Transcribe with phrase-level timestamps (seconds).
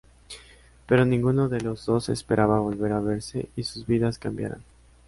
[0.87, 4.63] Pero ninguno de los dos esperaba volver a verse y sus vidas cambiaran.